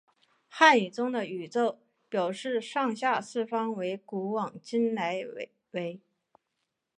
[0.47, 5.21] 汉语中的宇宙表示上下四方为古往今来
[5.75, 6.01] 为。